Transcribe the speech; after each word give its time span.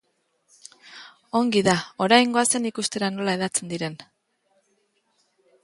Ongi 1.39 1.61
da, 1.67 1.75
orain 2.05 2.33
goazen 2.37 2.65
ikustera 2.71 3.11
nola 3.19 3.37
hedatzen 3.39 3.73
diren. 3.75 4.01